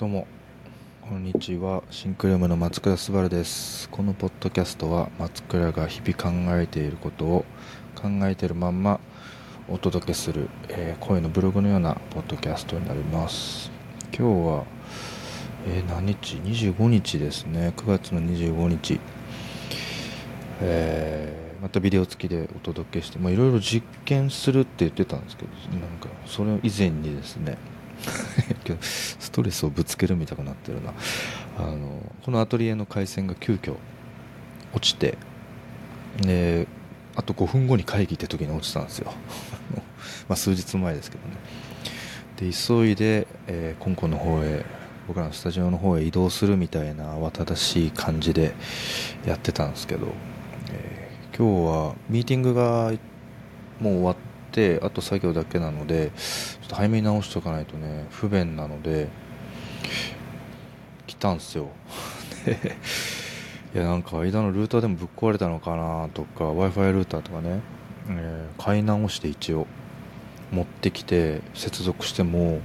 [0.00, 0.26] どうも
[1.02, 1.82] こんにちは。
[1.90, 3.86] シンクルームの松倉昴です。
[3.90, 7.44] このポッドキャストは松倉が日々考えていることを
[7.94, 8.98] 考えているまんま
[9.68, 13.70] お届けする、えー、声のブログのようなポッドキャストになります。
[14.18, 14.64] 今日は、
[15.68, 17.74] えー、何日？25日ですね。
[17.76, 18.98] 9月の25日。
[20.62, 27.58] えー、またビデオ付きでお届けしていろいろ実験するって言ってたんですけどなんかそれ以前にですね
[28.80, 30.92] ストレスをぶつけるみたいになってるな。
[31.58, 33.76] あのこのアトリエの回線が急遽
[34.72, 35.18] 落ちて
[36.22, 36.66] で
[37.16, 39.12] あと5分後に会議って時に落ちたんですよ。
[40.28, 41.36] まあ数日前ですけどね。
[42.36, 44.64] で急いで、えー、香港の方へ
[45.06, 48.54] 僕らのスタジオの方へ移動するみたいな慌ただしい感じで
[49.26, 50.06] やってたんですけど、
[50.72, 52.92] えー、今日はミーティングが
[53.80, 56.10] もう終わってってあと作業だけなので
[56.60, 59.08] ちょっと早めに直しておかないとね不便なので
[61.06, 61.68] 来たんすよ。
[63.72, 67.60] いやなんか間のルーターでもぶっ壊れたのかなとか w i f i ルーターとかね、
[68.08, 69.68] えー、買い直して一応
[70.50, 72.60] 持ってきて接続しても、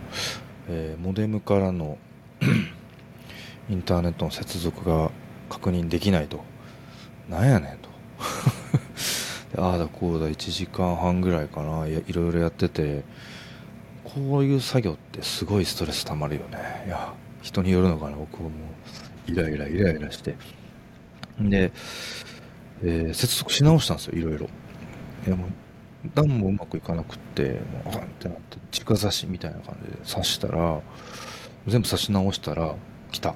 [0.67, 1.99] えー、モデムからの
[3.69, 5.11] インターネットの接続が
[5.49, 6.43] 確認できないと。
[7.29, 7.89] なんやねんと。
[9.57, 11.87] ああだこうだ1時間半ぐらいかな。
[11.87, 13.03] いいろいろやってて。
[14.05, 16.85] こういう作業ってすごいストレスたまるよね。
[16.85, 18.15] いや人によるのかな。
[18.15, 18.51] 僕も
[19.27, 20.35] イライライライラして。
[21.39, 21.71] で、
[22.83, 24.47] えー、接続し直したんですよいろいろ。
[25.27, 25.49] いやもう
[26.13, 30.79] 何もうまくいかなくってもうあんってなって直差しみたいな感じで刺したら
[31.67, 32.75] 全部刺し直したら
[33.11, 33.35] 来た。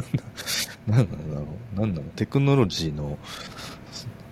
[0.86, 1.80] 何なんだろう。
[1.80, 2.08] 何なの？
[2.10, 3.16] テクノロジーの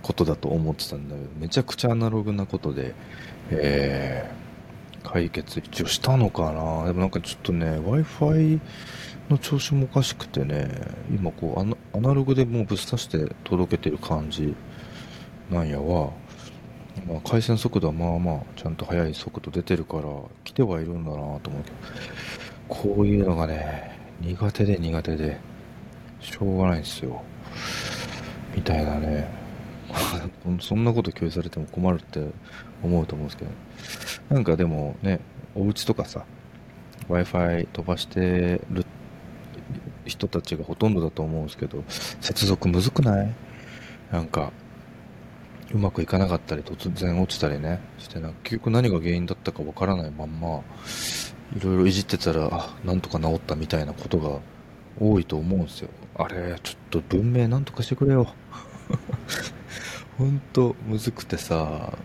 [0.03, 2.95] ことだと思ってたんだけどめちゃくちゃアナログなことで、
[3.51, 6.87] えー、解決一応したのかな。
[6.87, 8.61] でもなんかちょっとね w i f i
[9.31, 10.69] の調子もおかしくてね
[11.11, 14.55] 今こうアナログでもうぶっ刺して届けてる感じ
[15.51, 16.11] なんやわ、
[17.07, 20.05] まあ、回線速度はまあまあちゃんと速い速度出てるから
[20.45, 21.77] 来てはいるんだなと思うけど
[22.69, 25.41] こういうのがね苦手で苦手で
[26.21, 27.23] しょうがないんですよ。
[28.55, 29.42] みたいなね。
[30.61, 32.21] そんなこと共有されても困るって
[32.83, 33.51] 思うと思うんですけど、
[34.35, 35.21] なんかでもね、
[35.55, 36.25] お家とかさ、
[37.09, 38.87] Wi-Fi 飛ばしてる
[40.07, 43.35] 人たちがほとんどだと思うんですけど、接続むずくない？
[44.11, 44.53] なんか、
[45.73, 50.61] うまくいかなかったり、突然落ちたりね、してな、結局何が原因だったかわからないまんま、
[51.57, 54.39] いろいろいじってたら、あ、なんとか治ったみたいなことが
[55.01, 55.89] 多いと思うんですよ。
[56.17, 58.29] あれ、ちょっと文明なんとかしてくれよ。
[60.19, 61.97] ほんとむずくてさ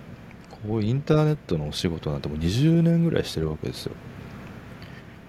[0.68, 3.94] こうインターネットのお仕事なんてもう20年ぐらいしてるわけですよ。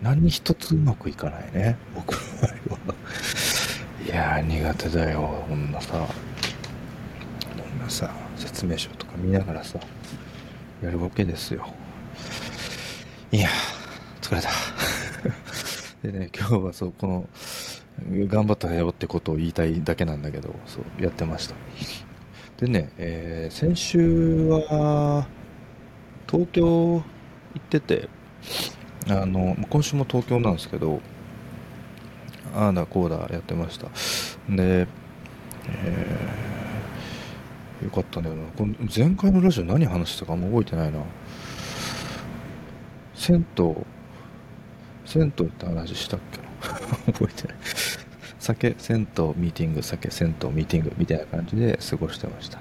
[0.00, 2.94] 何一つうまくいかないね僕の場合は。
[4.06, 5.92] いやー苦手だよこんなさ。
[5.98, 6.04] こ
[7.76, 9.78] んなさ説明書とか見ながらさ
[10.82, 11.66] やるわけですよ。
[13.32, 13.48] いや
[14.22, 14.50] 疲れた。
[16.02, 17.28] でね今日はそうこの
[18.28, 21.56] 頑張ったよってことを言いたいだけなんだけどそうやってました。
[22.58, 25.28] でね、えー、先週は
[26.28, 27.02] 東京行
[27.56, 28.08] ってて、
[29.08, 31.00] あの、今週も東京なんですけど、
[32.52, 33.86] ああだこうだやってました。
[34.48, 34.88] で、
[35.68, 38.42] えー、よかったんだよな。
[38.56, 40.98] この前回のラジオ何話したかあんま覚えてないな。
[43.14, 43.76] 銭湯、
[45.06, 46.44] 銭湯って話したっけな
[47.12, 47.56] 覚えてない。
[48.48, 52.58] 酒、銭湯、ミーティング、酒、銭湯、ミーティングみたいな感じで過ごしてました。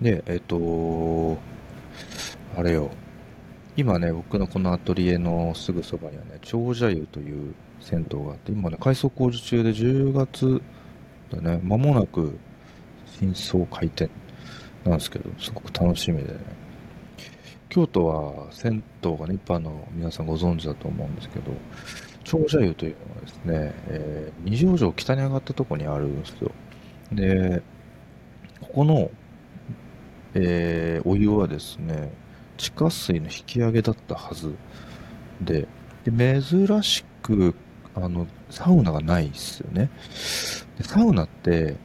[0.00, 1.36] で、えっ、と、
[2.56, 2.90] あれよ、
[3.76, 10.62] 今ね、僕のこのアトリエのすぐそばにはね、長者湯という銭湯があって、今ね、改装工事中で10月
[11.30, 12.38] だね、間もなく
[13.18, 14.08] 新装開店
[14.84, 16.38] なんですけど、すごく楽しみでね。
[17.68, 21.52] 京都は銭湯がね、一般の皆さんご存知だと思うんですけど、
[22.24, 26.50] 長者湯というのはですね、えー、二条城北に上がったとこにあるんですよ。
[27.12, 27.62] で、
[28.60, 29.10] ここの、
[30.34, 32.12] えー、お湯はですね、
[32.56, 34.54] 地下水の引き上げだったはず
[35.40, 35.68] で、
[36.04, 37.54] で珍しく、
[37.94, 39.90] あの、サウナがないですよね。
[40.78, 41.76] でサウナって、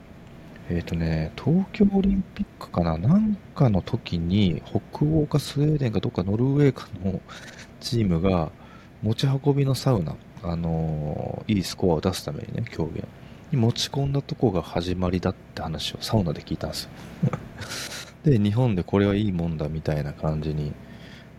[0.70, 2.98] えっ、ー、とね、東京オリンピックかな？
[2.98, 7.20] なんかの時に、北欧かスウェーデンかどっかノルウェーかの
[7.80, 8.52] チームが、
[9.02, 13.04] 持ち運びのサウナあのいいスコアを出すためにね、競技
[13.52, 16.90] に持ち込んだとこが始まりだって話をサウナで聞いたんですよ。
[18.24, 20.74] で、日本でこれはいいもんだみたいな感じに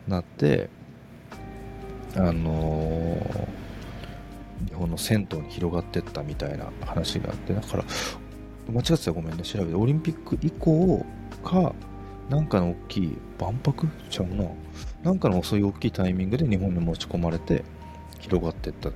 [0.08, 0.68] なって、
[2.16, 7.84] あのー、日本の銭湯に広がってったみたいな話があってだから
[8.70, 9.74] 間違ってたらごめんね調べて。
[9.74, 11.04] オリンピック以降
[11.44, 11.72] か
[12.28, 13.88] なんかの大きい万博？
[14.10, 14.44] ちゃうな。
[15.02, 17.64] なんかのそうい大きいタイミングで日本に持ち込まれて
[18.20, 18.90] 広がっていった。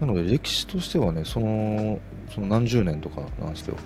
[0.00, 1.98] なので歴史としてはねその
[2.34, 3.76] その何十年とかなんですよ。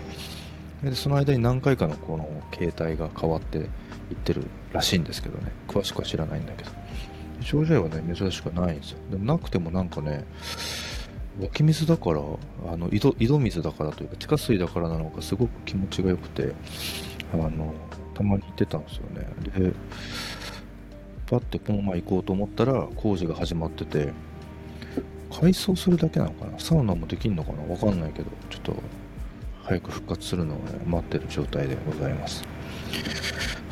[0.83, 3.67] でその間に何回かのこの形態が変わっていっ
[4.25, 5.53] てるらしいんですけどね。
[5.69, 6.71] 詳しくは知らないんだけど。
[7.43, 8.99] 症状はね珍しくないんですよ。
[9.11, 10.25] でもなくてもなんかね
[11.41, 12.21] 湧き水だから
[12.71, 16.53] あの井戸井戸水だからというか地下水だからなのかすごく気持ちが良くて
[17.33, 17.73] あの
[18.15, 19.27] たまに行ってたんですよね。
[19.59, 19.73] で
[21.27, 24.13] パッてこの前行こうと思ったら工事が始まってて
[25.31, 26.59] 改装するだけなのかな？
[26.59, 27.63] サウナもできんのかな？
[27.63, 28.75] わかんないけどちょっと
[29.63, 32.45] 早く復活するのを、ね、待ってる状態でございます。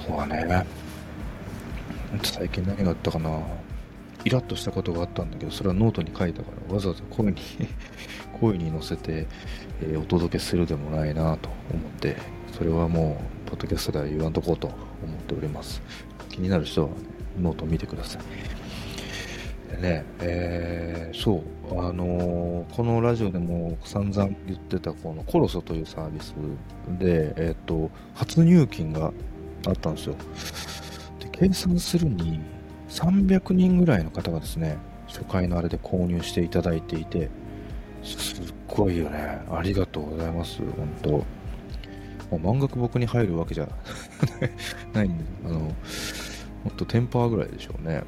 [0.06, 0.66] そうだね。
[2.22, 3.43] 最近何があったかな？
[4.25, 7.37] イラッとしたことがあったんだけどそれはノートに書いたからわざわざ声に
[8.40, 9.26] 声に乗せて、
[9.81, 12.16] えー、お届けするでもないなと思って
[12.52, 15.81] それはもうポッドキャストでは言わんとこうと思っております。
[16.28, 16.94] 気になる人は、ね、
[17.40, 18.22] ノートを見てください。
[19.70, 26.35] でね、えー、そうあのー、このラジオでも散々言ってたこのコロソというサービス
[26.99, 29.12] で、えっ、と初入金が
[29.67, 30.15] あったんですよ
[31.20, 32.41] で計算するに
[32.88, 37.31] 300人ぐらいの方がですね、初回のあれで購入していただいていて、
[38.03, 39.41] すっごいよね。
[39.50, 40.59] ありがとうございます。
[40.59, 41.25] 本当も
[42.32, 43.69] う満額僕に入るわけじゃ
[44.93, 45.73] ないんで、あの、も
[46.70, 48.03] っとテンパーぐらいでしょうね。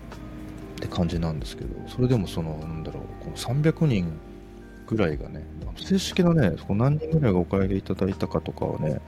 [0.81, 4.11] って感じなんですけど、それでもその、なんだろう、この300人
[4.87, 5.45] ぐらいがね、
[5.77, 9.01] 正式なね、何人ぐらいがお買い上げいただいたかとかはね、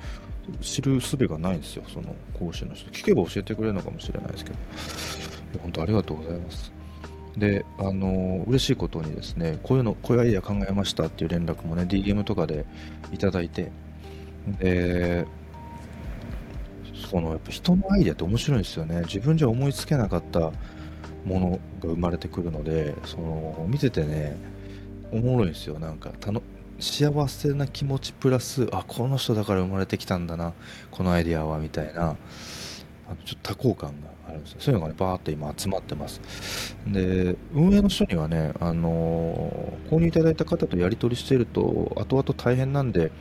[0.61, 2.91] 知る術がないんですよ、その講師の人。
[2.91, 4.57] 聞けば教えてくれるのかもしれないですけど。
[5.63, 6.73] 本当ありがとうございます。
[7.37, 12.67] で、あの嬉しいことにですね、こういうの、こういうアイデア考えましたっていう連絡もね、DM とかで
[13.13, 13.71] いただいて、
[14.59, 15.27] で、
[17.11, 19.01] そのやっぱ人のアイデアって面白いんですよね。
[19.03, 20.53] 自分じゃ思いつけなかった
[21.25, 24.37] ものが生まれてくるので、その見ててね、
[25.13, 25.79] おもろいんですよ。
[25.79, 26.43] なんかたの
[26.79, 30.53] 幸せな気持ちプラス、あ、この人だから生まれてきたんだな、
[30.91, 36.21] このアイデアはみたいな、あのちょっと多幸感があるんですよそういうのがね、バーって今集まってます。
[36.87, 43.13] で、運営の人にはね、あの、購入いただいた方とやり取りしていると、後々大変なんで、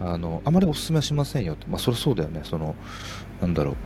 [0.00, 1.66] あの、あまりお勧めはしませんよって。
[1.68, 2.40] まあ、そりゃそうだよね。
[2.44, 2.74] その、
[3.40, 3.76] なんだろう。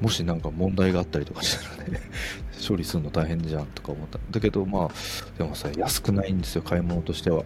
[0.00, 2.00] もしなんか問題があったりとかしたらね
[2.66, 4.18] 処理するの大変じゃんとか思った。
[4.30, 4.90] だけど、まあ、
[5.38, 7.44] でもさ、安くないんですよ、買い物としては。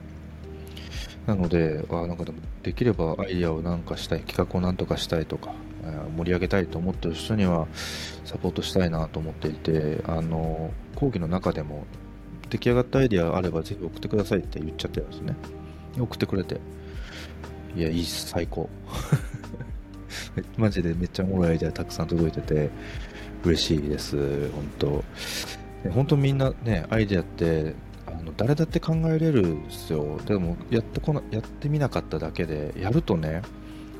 [1.26, 5.52] なので、あなんかでもできればアイディアをなんかしたい、企画をなんとかしたいとか、
[6.16, 7.66] 盛り上げたいと思ってる人には
[8.24, 11.86] サポートしたいなと思っていてあの講義の中でも
[12.50, 15.36] 出来上がったアイディアあればぜひ送ってくださいって言っちゃってるんですね
[15.98, 16.60] 送ってくれて
[17.76, 18.68] いやいいっす最高
[20.56, 22.70] マジでめっちゃおもろいアイデアたくさん届いてて
[23.44, 24.50] 嬉しいです。
[24.50, 25.04] 本当。
[25.90, 27.74] 本当みんなねアイデアって
[28.06, 30.18] あの誰だって考えれるんですよ。
[30.26, 33.42] でもやってこなやってみなかっただけでやるとね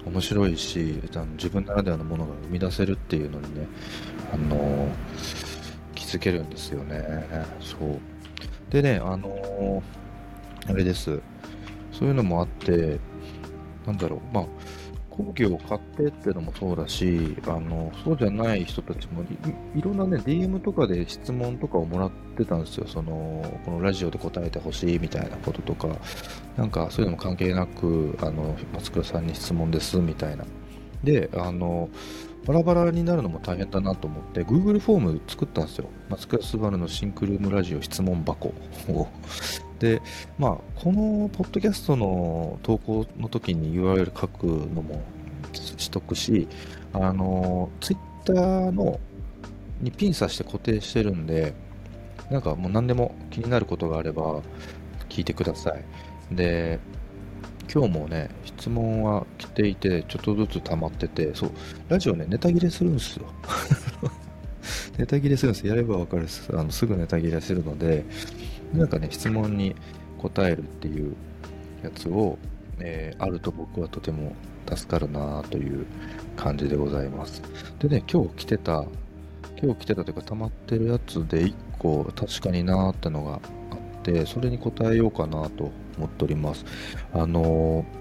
[0.05, 1.01] 面白いし
[1.37, 3.67] 自分ならではのものが生み出せるっていうのにね
[4.33, 4.89] あの
[5.95, 7.25] 気づけるんですよね。
[7.61, 7.99] そう。
[8.71, 9.83] でねあの
[10.67, 11.21] あれです。
[11.93, 12.99] そういうのもあって
[13.87, 14.35] なんだろう。
[14.35, 14.47] まあ
[15.23, 19.27] 講義を買ってっていうのもそうだし、あの、そうじゃない人たちもい、
[19.79, 22.87] いろんなね、DM とかで質問とかをもらってたんですよ。
[22.87, 25.89] その、このラジオで答えてほしいみたいなこととか、
[26.57, 30.45] なんかそういうのも関係なく、あの、松倉さんに質問ですみたいな。
[31.05, 31.89] で、あの、
[32.47, 35.89] バラバラになるのも大変だなと思って、Google フォーム作ったんですよ。
[36.09, 38.49] 松倉すばるのシンクルームラジオ質問箱
[38.89, 39.09] を。
[39.81, 40.03] で、
[40.39, 45.03] まあ、このポッドキャストの投稿の時に URL 書くのも
[45.53, 46.47] しとくし、
[46.93, 49.01] あの、Twitter の
[49.81, 51.55] にピン刺して固定してるんで、
[52.31, 54.43] なんかもう何でも気になることがあれば
[55.09, 55.85] 聞いてください。
[56.35, 56.79] で、
[57.73, 61.51] 今日もね、質問は来ていて、ちょっとずつ溜まってて、そう、
[61.89, 63.27] ラジオね、ネタ切れするんですよ。
[64.99, 68.05] ネタ切れするんですやればわかるあのすぐネタ切れするので、
[68.73, 69.75] なんかね、質問に
[70.19, 71.15] 答えるっていう
[71.83, 72.39] やつを、
[72.79, 74.35] えー、あると僕はとても
[74.75, 75.87] 助かるなという
[76.37, 77.43] 感じでございます。
[77.79, 78.85] でね、今日来てた、
[79.63, 83.41] 今日来てたというか溜まってるやつで1個確かになーってのがあっ
[84.03, 86.65] て、それに答えようかなと思っております。
[87.13, 88.01] あのー、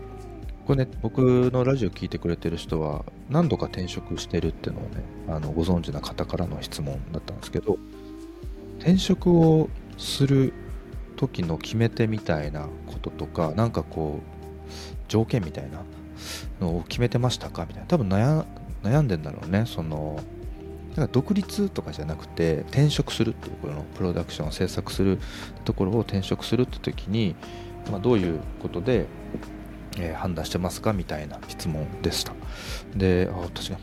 [0.67, 4.89] これね、僕のラジオ聞いてくれてる人は何度か転職してるっていうのをね、
[5.27, 7.79] あのご存知な方からの質問だったんですけど、
[8.77, 9.69] 転職を
[9.99, 10.53] する
[11.17, 15.83] 時の決め手みたいなこととかなんかこう条件みたいな
[16.59, 17.65] のを決めてましたか？
[17.67, 17.87] みたいな。
[17.87, 19.65] 多分悩んでんだろうね。
[19.67, 20.19] その
[20.91, 25.19] だから独立とかじゃなくて転職するっていうこのプロダクションを制作する
[25.65, 27.35] ところを転職するって時に、
[27.91, 29.05] まあ、どういうことで、
[29.97, 30.93] えー、判断してますか？
[30.93, 32.33] みたいな質問でした。
[32.95, 33.77] であ確かに。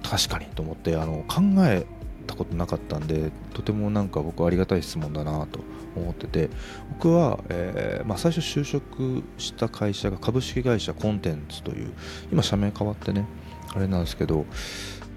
[0.00, 1.84] 確かにと思ってあの考え
[2.28, 5.60] たことなかったんでとてもなんか僕はありがたい質問だなと
[5.96, 6.50] 思ってて
[6.90, 11.92] 僕は、えー、まあ、最初就職した会社が株式会社コンテンツという
[12.30, 13.26] 今社名変わってね
[13.74, 14.46] あれなんですけど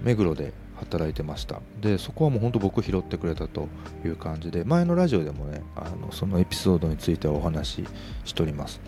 [0.02, 1.60] 目黒で働いてました。
[1.80, 3.68] でそこはもう本当僕拾ってくれたと
[4.04, 7.84] いう感じで前のラジオでもねあのそのエピソードについてはお話し
[8.24, 8.80] しております。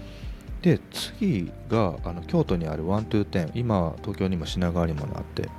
[0.63, 5.51] で次があの京都にあるワントゥーテン今東京にも品川にもあって、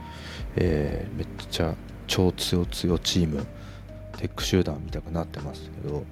[0.55, 1.75] えー、めっちゃ
[2.07, 3.45] 超強強チーム
[4.17, 6.03] テック集団みたくなってますけど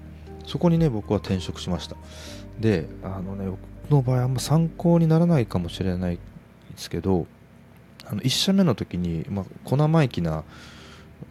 [0.46, 1.96] そこにね僕は転職しました。
[2.60, 3.60] であのね僕
[3.90, 6.22] の場合あんま参考にならないかもしれないで
[6.76, 7.28] すけど
[8.06, 10.44] あの1社目の時に、まあ、小生意気な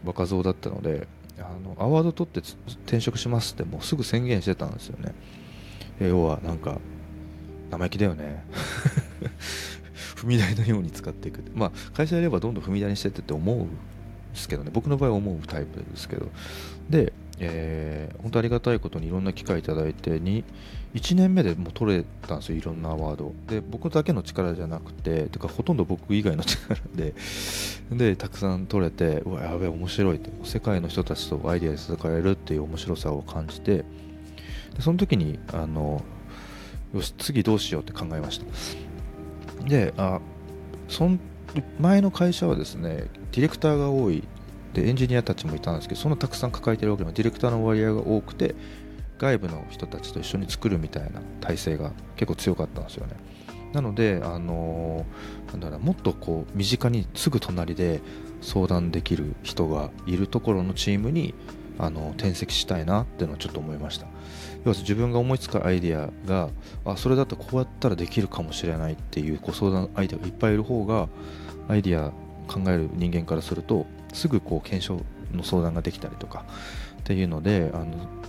[0.05, 2.41] 若造だったのであのアワード取って
[2.85, 5.13] 転職しますってもうすぐ宣言してたんですよね。
[5.99, 6.79] 要はなんか
[7.69, 8.43] 生意気だよね。
[10.15, 13.67] 踏み台のように使っていくまあ会社やればどんどん踏み台にしてってって思う
[14.33, 14.71] ですけどね。
[14.73, 16.29] 僕の場合は思うタイプですけど。
[16.89, 20.43] で、えー、本当ありがたいことにいろんな機会いただいてに
[20.93, 23.33] 1年目でもう取れたんですよいろんなアワード。
[23.47, 27.13] で僕だけの力じゃなくててかほとんど僕以外の力で。
[27.91, 30.29] でたくさん取れてうわやべえ面白いって。
[30.43, 33.85] 世界の人たちとアイデアで戦えるっていう面白さを感じて。
[34.75, 36.03] でその時にあの
[36.93, 39.67] よし次どうしようって考えました。
[39.67, 40.19] であ
[40.87, 41.19] そん
[41.79, 44.23] 前の会社はですねディレクターが多い。
[44.73, 48.55] でエンジニアたちもいたんですけどそんなたくさん抱えてるわけでもディレクターの割合が多くて
[49.19, 53.13] 外部の人たちと一緒に作るみたいな体制が結構強かったんですよね。
[53.71, 58.01] なので、あのー、なんだろうもっとこう身近にすぐ隣で
[58.41, 61.33] 相談できる人がいるところのチームに
[61.79, 64.07] あの転籍したいなっていうのをちょっと思いました。
[64.65, 66.49] 要は自分が思いつくアイデアが
[66.85, 71.09] あそれだとこうやったらできるかもしれないっていうご相談相手がいっぱいいる方が
[71.67, 72.11] アイデア
[72.47, 76.45] 考える人間からするとすぐこう検証の相談ができたりとか
[76.99, 77.85] っていうのであの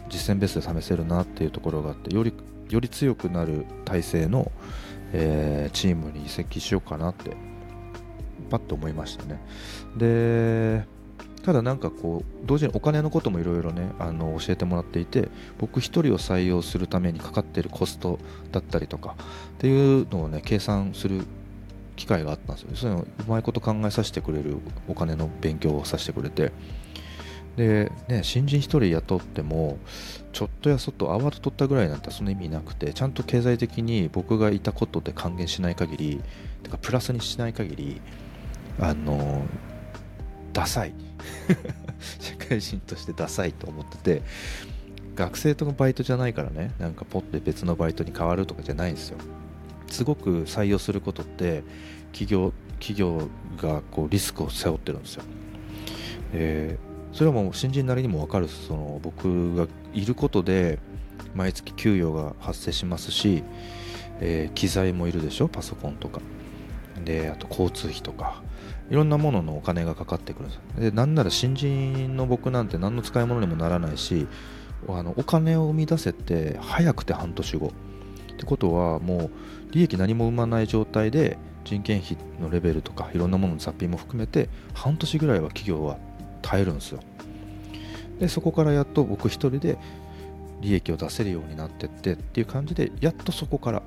[0.09, 2.33] 実践ベースで試せるなっていうところがあってより
[2.71, 4.51] より強くなる体制の、
[5.13, 7.37] えー、チームに移籍しようかなって
[8.51, 9.41] パッと思いましたね。
[9.97, 10.87] で
[11.45, 15.29] ただなんかこう同時にお金のこともいろいろねあの教えてもらっていて
[15.59, 18.19] 僕1人を採用するためにかかっているコスト
[18.51, 19.15] だったりとか
[19.57, 21.27] っていうのをね計算する
[21.97, 22.69] 機会があったんですよ。
[22.75, 24.59] そういうのうまいこと考えさせてくれる
[24.89, 26.53] お金の勉強をさせてくれて。
[27.57, 29.79] で、ね、新人1人雇っても
[30.33, 36.21] ちょっとやそっとアワード取ったぐらいなんてその意味なくてちゃんと経済的に僕がいたことで還元しない限り
[36.65, 38.01] てかプラスにしない限り
[38.81, 39.45] あの
[40.53, 40.95] ダサい。
[42.19, 44.23] 社会人としてダサいと思ってて
[45.15, 46.73] 学生とのバイトじゃないからね。
[46.79, 49.19] なんかポッて別のバイトに変わるとかじゃないんですよ。
[49.95, 51.63] すごく採用することって
[52.13, 55.23] 企業企業がこうリスクを背負ってるんですよ、
[56.33, 60.79] えー、それはもう新人なりにも分かるその僕がいることで
[61.35, 63.43] 毎月給与が発生しますし、
[64.21, 65.49] えー、機材もいるでしょ？
[65.49, 66.21] パソコンとか。
[67.05, 68.43] であと交通費とか。
[68.91, 74.27] いろんなもののお金がかかってくるんですでなんなら新人の僕なんて何の使い物にもならないし
[74.87, 77.73] あのお金を生み出せて早くて半年後。
[78.35, 79.31] ってことはもう
[79.73, 85.99] 利益何も生まない状態で人件費のレベルとかいろんなものの雑費も含めて半年ぐらいは企業は
[86.43, 87.01] 耐えるんですよ。
[88.19, 89.79] でそこからやっと僕一人で
[90.61, 93.83] 利益を出せるようになってってっていう感じでやっとそこから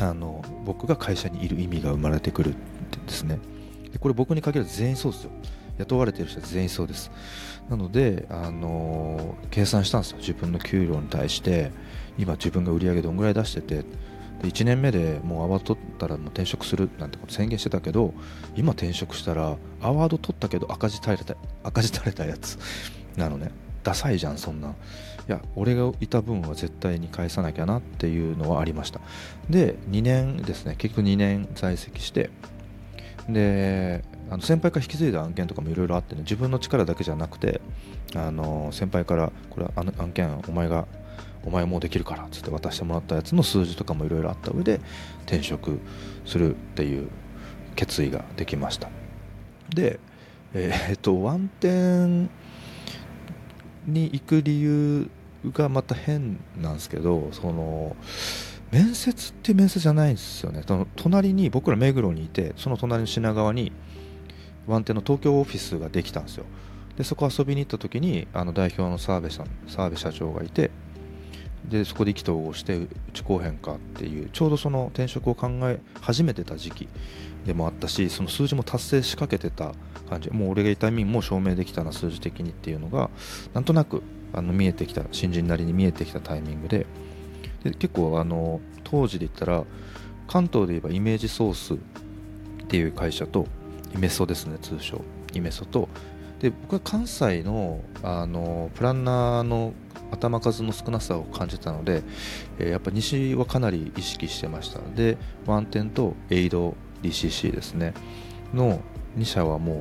[0.00, 3.38] あの僕が会社にいる意味が生まれてくるってですね。
[3.92, 5.30] でこれ僕に限らず全員そうですよ。
[5.78, 7.10] 雇われてる人は全員そうです。
[7.68, 10.18] なので、あの計算したんですよ。
[10.18, 11.70] 自分の給料に対して。
[12.18, 13.84] 今自分が売り上げどんぐらい出してて
[14.42, 18.14] で1年目でもうアワード取ったらもう転職するなんてこと宣言してたけど
[18.56, 22.58] 今転職したらアワード取ったけど赤字垂れた赤字垂れたやつ
[23.16, 23.50] なのね。
[23.82, 24.68] ダサいじゃんそんな。
[24.68, 24.72] い
[25.30, 29.00] や俺がいた分は絶対に返さなきゃなっていうのはありました。
[29.48, 30.74] で2年ですね。
[30.76, 32.30] 結局2年在籍して。
[33.28, 36.22] であの先輩から引き継いだ案件とかもいろいろあってね。
[36.22, 37.60] 自分の力だけじゃなくて
[38.14, 40.86] あの先輩からこれは案件お前が
[41.48, 44.80] お前もうできるからっつって渡してもらったやつの数字とかもいろいろあった上で
[45.26, 45.80] 転職
[46.26, 47.08] するっていう
[47.74, 48.90] 決意ができました。
[49.74, 49.98] で
[50.54, 52.30] えー、っとワンテン
[53.86, 55.08] に行く理由
[55.52, 57.96] がまた変なんですけどその
[58.70, 60.62] 面接って面接じゃないんですよね。
[60.66, 63.72] その隣に僕ら目黒にいてその隣の品川に
[64.66, 66.44] ワンテンの東京オフィスができたんですよ。
[66.98, 70.70] でそこ遊びに行った時にあの代表の澤部さん澤部社長がいて
[71.64, 76.88] でそこで意気投合してうち後編かっていうちょうどその転職を考え始めてた時期
[77.46, 79.72] でもあったしその数字も達成しかけてた
[80.08, 80.30] 感じ。
[80.30, 83.10] もう俺がいた意味も証明できたな数字的にっていうのが
[83.54, 86.86] なんとなくあの見えてきた新人なりに見えてきたタイミングで。
[87.64, 89.64] で結構あの当時で言ったら
[90.28, 91.76] 関東で言えばイメージソースっ
[92.68, 93.46] ていう会社と
[93.94, 95.02] イメソですね通称。
[95.34, 95.88] イメソと。
[96.40, 99.72] で僕は関西のあのプランナーの
[100.10, 102.02] 頭数の少なさを感じたので、
[102.58, 107.94] え、やっぱ西はかなり意識してましたでワンテンとエイド DCC ですね。
[108.52, 108.80] の
[109.16, 109.78] 2社はもう、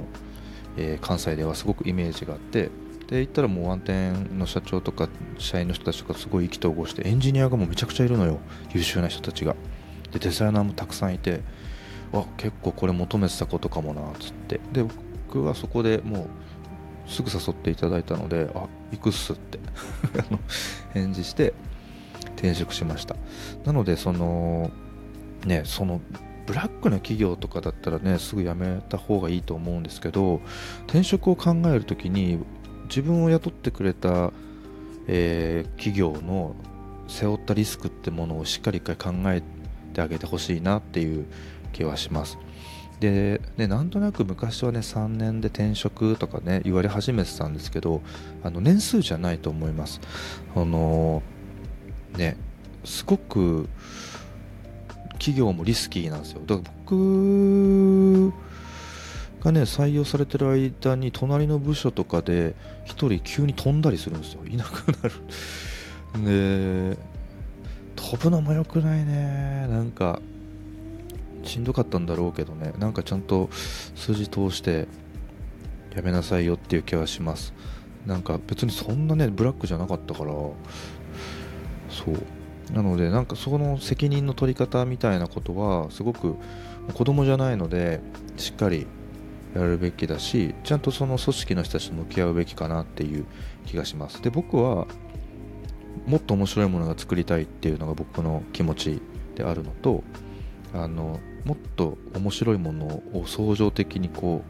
[0.78, 2.70] え、関西ではすごくイメージがあって
[3.08, 5.08] で行ったらもうワンテンの社長とか
[5.38, 8.40] 社員の人たちとかすごい意気投合してエンジニアがもうめちゃくちゃいるのよ。
[8.74, 9.56] 優秀な人たちが。
[10.12, 11.42] でデザイナーもたくさんいて
[12.14, 14.60] あ結構これ求めてたことかもなっつって。
[14.74, 16.28] で僕はそこでもう
[17.08, 19.60] すぐ誘っていただいたのであ行くっすって
[20.94, 21.54] 返事して
[22.36, 23.16] 転職しました。
[23.66, 24.72] なのでその
[25.46, 26.02] ねその
[26.46, 30.40] ブラックな企業とかだったらねすぐ辞めた方がいいと思うんですけど
[30.86, 32.40] 転職を考える時に
[32.88, 34.32] 自分を雇ってくれた、
[35.08, 36.56] えー、企業の
[37.10, 39.42] 背負ったリスクってものをしっかり一回考え
[39.94, 41.26] てあげてほしいなっていう
[41.74, 42.38] 気はします。
[43.00, 48.02] でね、なんとなく昔はね3年で転職とかね言われ始めてたんですけど
[48.44, 50.02] あの年数じゃないと思います。
[50.56, 51.22] あの
[52.18, 52.38] ね
[52.84, 53.70] すごく
[55.14, 56.42] 企業もリスキーなんですよ。
[56.46, 58.34] だから僕
[59.44, 64.42] がね採用されてる間に隣の部署とかで1人急に飛んだりするんですよ。
[64.48, 66.96] いなくなる。
[66.96, 66.98] で
[67.96, 69.68] 飛ぶのも良くないね。
[69.70, 70.20] なんか
[71.48, 72.74] しんどかったんだろうけどね。
[72.78, 74.88] なんかちゃんと数字通して
[75.96, 77.54] やめなさいよっていう気はします。
[78.06, 80.32] なんか別にそんなねブラックじゃなかったから。
[80.32, 80.54] そ
[82.12, 82.16] う。
[82.74, 86.36] なのでなんかその責任の取り方みたいなことはすごく
[86.94, 88.02] 子供じゃないので
[88.36, 88.88] しっかり
[89.56, 93.26] やるべきだしちゃんとその組織の人たちと向き合うべきかなっていう
[93.66, 94.22] 気がします。
[94.22, 94.86] で僕は
[96.06, 99.02] もっと面白いものが作りたいっていうのが僕の気持ち
[99.36, 100.04] であるのと
[100.74, 104.44] あのもっと面白いものを相乗的にこ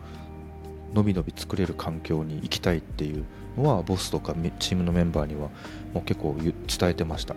[0.94, 3.26] うのびのび作れる環境に行きたいっていう
[3.58, 5.50] のはボスとかチームのメンバーには
[5.94, 6.56] もう結構伝
[6.90, 7.36] えてました。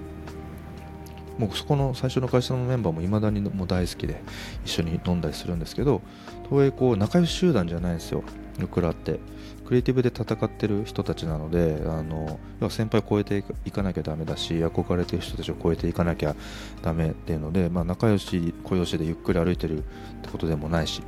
[1.38, 4.20] もうそこの最初の会社のメンバーも未だにもう大好きで
[4.66, 6.02] 一緒に飲んだりするんですけど
[6.50, 8.22] 東映こう仲良し集団じゃないんですよ。
[8.60, 9.18] 僕らって
[9.64, 16.34] クリエイティブで戦ってる人たちなのであの要は先輩を超えていかなきゃだめだし憧れてる人たちを超えていかなきゃ
[16.82, 19.82] だめっていうので、まあ、仲良し小良しでゆっくり歩いてるっ
[20.22, 21.02] てことでもないし。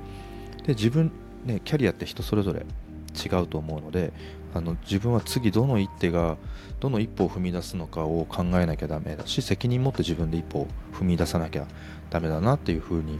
[0.66, 1.10] で自分、
[1.44, 4.12] ね、キャリアって人それぞれ違うと思うので
[4.54, 6.36] あの自分は次どの一手が
[6.80, 11.66] どの一歩を踏み出すのかを考えなきゃだめだし責任持って自分で一歩を踏み出さなきゃ
[12.10, 13.18] だめだなっていうふうに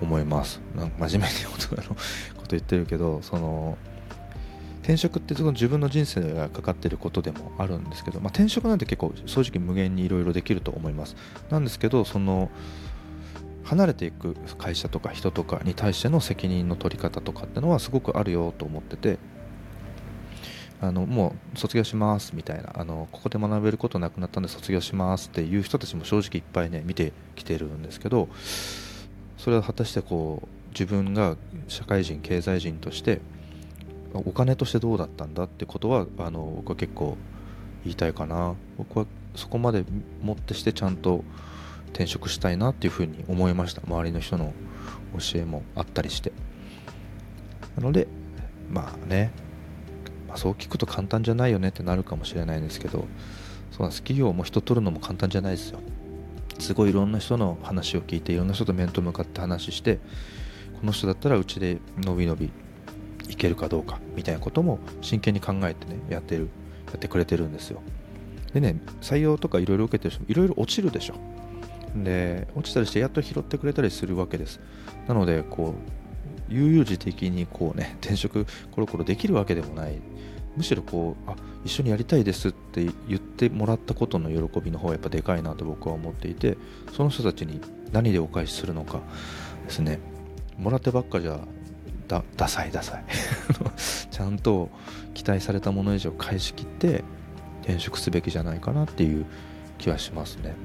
[0.00, 0.60] 思います。
[0.76, 1.94] なんか真面目に大人のこ
[2.42, 3.76] と言ってるけどその
[4.82, 11.14] 転職ってその自分の人生がかかってることでもあるんですけど、まあ、転職なんて結構正直無限にいろいろできると思います。
[11.50, 12.50] なんですけどその
[13.64, 19.18] 離れていく会社とか人とかに対しての責任の取り方とかってのはすごくあるよと思ってて
[20.80, 28.28] あのもう卒業しますみたいなあのここで学べることなくなったんで卒業しますっていう人たちも正直いっぱいね見てきてるんですけど
[29.48, 33.22] それは果たしてこう自分が社会人経済人として
[34.12, 37.16] お金としてどうだったんだってことはあの僕は結構
[37.82, 38.56] 言いたいかな。
[38.76, 39.86] 僕はそこまで
[40.20, 41.24] もってしてちゃんと
[41.92, 43.80] 転職したいなっていうふうに思いました。
[43.86, 44.52] 周りの人の
[45.18, 46.30] 教えもあったりして。
[47.78, 48.06] なので
[48.70, 49.30] まあね。
[50.28, 53.06] まあ、そう聞くと簡単じゃないよねってなるかもしれないんですけど
[53.70, 54.02] そうなんです。
[54.02, 55.80] 企業も人取るのも簡単じゃないですよ。
[56.58, 59.98] すごいいろんな人の話を聞いていろんな人と面と向かって話して
[60.80, 62.50] この人だったらうちでのびのび
[63.28, 66.48] いけるかどうかみたいなことも真剣に考えてねやってる
[66.86, 67.82] やってくれてるんですよ。
[68.52, 71.14] でね採用とかいろいろ受けてる人もいろいろ落ちるでしょ。
[71.96, 74.60] で落ちたりしてやっと拾ってくれたりするわけです。
[75.06, 75.74] なのでこ
[76.50, 80.00] う悠々自適にこうね転職コロコロできるわけでもない。
[80.58, 86.58] むしろこうあ一緒にやりたいですって言ってもらったことの喜びの方がやっぱでかいなと僕は思っていて
[86.92, 87.60] その人たちに
[87.92, 89.00] 何でお返しするのか
[89.64, 90.00] ですね。
[90.58, 91.38] もらってばっかじゃ
[92.08, 93.04] だダサいダサい。
[94.10, 94.68] ちゃんと
[95.14, 97.04] 期待されたもの以上返し切って
[97.62, 99.24] 転職すべきじゃないかなっていう
[99.78, 100.56] 気はしますね。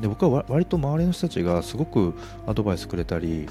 [0.00, 2.14] で僕は割と周りの人たちがすごく
[2.46, 3.48] アドバイスくれたり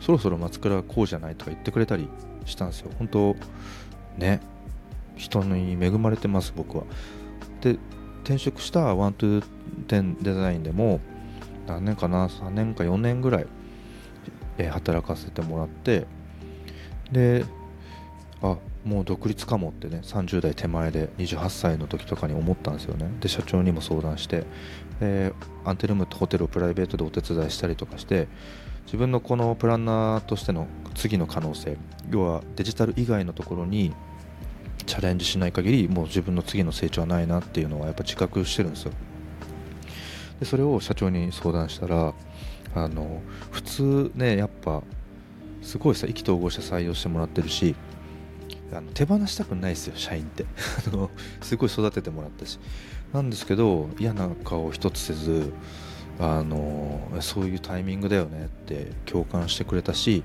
[0.00, 2.08] そろそろ松倉はこうじゃないとか言ってくれたり
[2.46, 2.90] したんですよ。
[2.98, 3.36] 本当
[4.16, 4.40] ね。
[5.16, 6.84] 人に恵まれてます僕は。
[7.60, 7.78] で
[8.24, 9.44] 転職したワントゥー
[9.88, 11.00] テンデザインでも
[11.66, 13.46] 何年かな3年か4年ぐらい、
[14.58, 16.06] え、働かせてもらって
[17.10, 17.44] で
[18.42, 23.08] あもう独立かもってね30代手前で28歳の時とかに思ったんですよね。
[23.20, 24.44] で社長にも相談して
[25.00, 25.32] で
[25.64, 28.28] アンテルームとホテルをプライベートでお手伝いしたりとかして
[28.86, 31.76] 自分のこのプランナーとしての次の可能性
[32.10, 33.94] 要はデジタル以外のところに
[34.84, 38.92] チャレンジしない限りもう自分の次の成長はないなっていうのはやっぱ自覚してるんですよ。
[40.40, 42.14] でそれを社長に相談したら
[42.74, 44.82] あの普通ねやっぱ
[45.62, 47.76] すごいさ意気投合して採用してもらってるし
[48.72, 50.46] あの手放したくないですよ社員って。
[51.42, 52.58] すごい育ててもらったし。
[53.12, 55.52] なんですけど嫌な顔一つせず
[56.18, 60.22] あのそういうタイミングだよねって共感してくれたし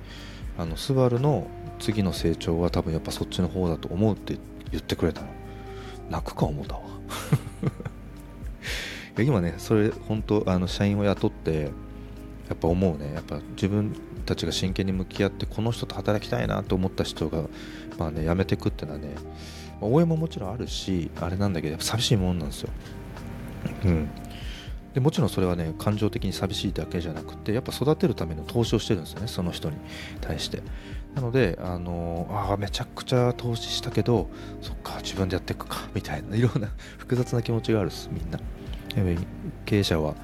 [0.57, 1.47] あのスバルの
[1.79, 4.37] 次の成長は多分やっぱそっちの方だと思うって
[4.71, 5.27] 言ってくれたの。
[6.09, 6.81] 泣くか思ったわ。
[9.23, 11.71] 今ねそれ本当あの社員を雇って
[12.49, 13.13] やっぱ思うね。
[13.13, 17.43] やっぱ自分たちが真剣に向き合ってこの人と働きたいなと思った人が
[17.97, 19.15] まあね辞めてくってのはね、
[19.81, 22.69] 応援ももちろんあるしあれなんだけど寂しいもんなんですよ。
[23.85, 24.09] うん。
[24.93, 29.77] でもちろんそれはね感情的に寂しいだけじゃなくてやっぱ育てるための投資をしてるんですよねその人に
[30.21, 30.61] 対して。
[31.17, 34.29] なのであのあめちゃくちゃ投資したけど
[34.61, 38.39] そっか自分でやっていくかみたいないろんな 複雑な気持ちがあるですみんな。
[39.65, 40.15] 経営者は、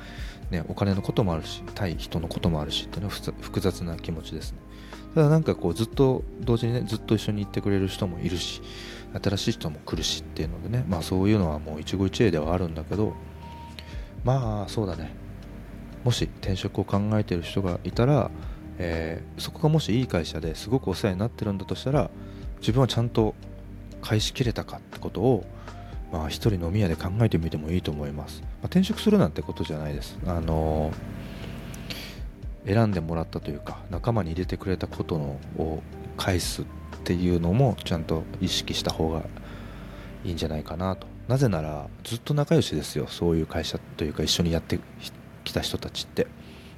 [0.49, 4.59] ね、お金のこともあるし対人のこともあるしっていうのは複雑な気持ちですね。
[5.15, 8.61] ただなんかこうずっと同時にねずっと一緒に行ってくれる人もいるし
[9.21, 13.13] 新しい人も来るしっていうのでねまあそういうのはもう一期一会ではあるんだけど
[14.23, 15.11] まあそうだね。
[16.03, 18.29] もし転職を考えてる人がいたら、
[18.77, 22.09] えー、そこがもしいい会社ですごくお世話になってるんだとしたら
[22.59, 23.35] 自分はちゃんと
[24.01, 25.45] 返しきれたかってことを
[26.11, 30.17] まあ一人飲み屋で考えてみてもいいと思います、まあ、転職するなんてことじゃないです。
[30.25, 35.81] あのー、選んでもらったというか仲間に入れてくれたことのを
[36.17, 36.65] 返すっ
[37.03, 39.23] ていうのもちゃんと意識した方が
[40.23, 41.07] いいんじゃないかなと。
[41.27, 43.07] なぜならずっと仲良しですよ。
[43.07, 44.79] そういう会社というか一緒にやって
[45.43, 46.27] きた人たちって。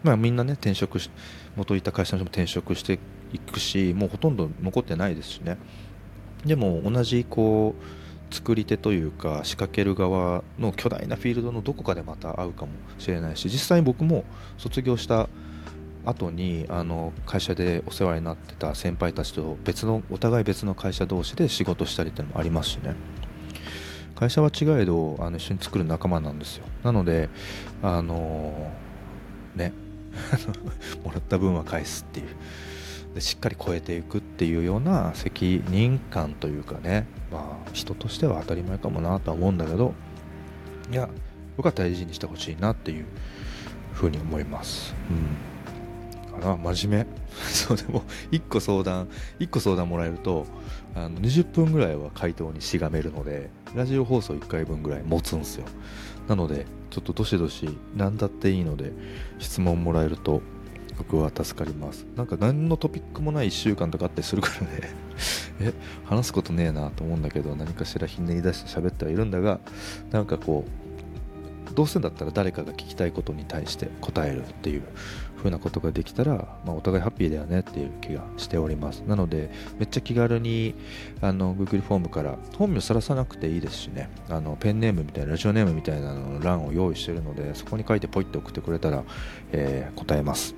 [0.04, 1.16] まあみんなね転職して
[1.56, 3.00] 元いた会社の人も転職して
[3.34, 5.58] いくしもうほとんど残ってないですしね。
[6.46, 14.26] でも同じこう作り手というか仕掛ける側の巨大なフィールドのどこかでまた会うかもしれないし実際に僕も
[14.58, 15.30] 卒業した
[16.06, 22.96] 後にあの会社でお世話になってた先輩たちと別のお互い別の会社同士で仕事したりっていうのもありますしね。
[24.15, 26.65] 会社は違えどあの一緒に作る仲間なんですよ。
[26.84, 27.30] なので
[27.82, 28.72] あの、
[29.56, 29.74] ね
[31.04, 32.28] もらった分は返すっていう。
[33.15, 37.08] でしっかり超えていくっていうような責任感というかね。
[37.32, 39.93] まあ人としては当たり前かもなとは思うんだけど。
[40.91, 41.10] いや
[41.58, 43.06] 僕は大事にしてほしいなっていう
[43.93, 44.93] ふうに思います。
[45.10, 46.39] うん。
[46.39, 47.25] かな真面目。
[47.52, 49.08] そうでも1個相談
[49.39, 50.45] 1個相談もらえると
[50.93, 55.65] あの20分ぐらいは回答にしがめるのでラジオ放送1回分ぐらい持つんですよ。
[56.28, 58.93] なのでちょっとどしどし何だっていいので
[59.38, 60.41] 質問もらえると
[60.98, 62.06] 僕は助かります。
[62.15, 65.06] なんか何のトピックもない1週間とかあったりするからね。
[65.60, 65.74] え
[66.06, 69.60] 話すことねえなと思うんだけど何かしらひねり出して喋ってはいるんだが
[70.12, 70.86] なんかこう
[71.74, 74.84] どうせだったら誰かが聞きたいことに対して答えるっていう
[75.46, 76.34] 風なことができたら、
[76.66, 79.02] まあ、お互いハッピーだよねっていう気がしております。
[79.02, 80.74] なのでめっちゃ気軽に
[81.22, 84.10] あの Google フォームから本名さらさなくていいですしね。
[84.30, 89.04] あのペンネームみたいなラジオネームみたいなの欄を用意してるのでそこに書いてポイって送ってくれたら、
[89.52, 90.56] えー、答えます。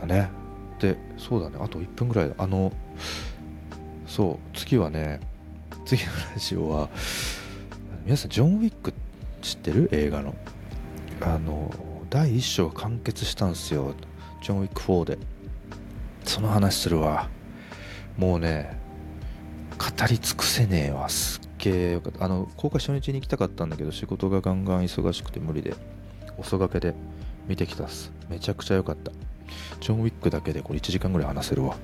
[0.00, 0.30] だね。
[0.78, 1.58] でそうだね。
[1.60, 2.72] あと1分ぐらいあの
[4.06, 5.20] そう次はね
[5.84, 6.88] 次のラジオは
[8.04, 8.94] 皆さんジョン・ウィック
[9.42, 9.88] 知ってる？
[9.90, 10.34] 映画の。
[11.22, 11.70] あの
[12.10, 13.94] 第1章完結したんですよ。
[14.42, 15.18] ジョン・ウィック4で。
[16.24, 17.28] その話するわ。
[18.16, 18.76] もうね
[19.78, 21.08] 語り尽くせねえわ。
[21.08, 22.24] すっげえよかった。
[22.24, 25.76] あの公開初日に行きたかったんだけど仕事がガンガン忙しくて無理で
[26.36, 26.96] 遅がけで
[27.46, 28.10] 見てきたっす。
[28.28, 29.12] めちゃくちゃ良かった。
[29.80, 31.76] ジョン・ウィックだけでこれ1時間ぐらい話せるわ。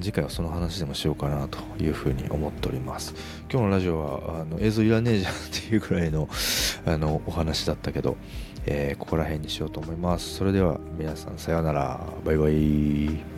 [0.00, 3.14] 次回はその話でもしようかなというふうに思っております。
[3.48, 6.28] 今日のラジオはあの映像いらねえじゃんっていうくらいの
[6.84, 8.16] あのお話だったけど。
[8.66, 10.34] えー、ここら辺にしようと思います。
[10.34, 12.00] それでは皆さんさようなら。
[12.24, 13.35] バイバイ。